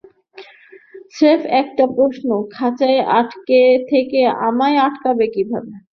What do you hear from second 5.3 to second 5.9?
কীভাবে?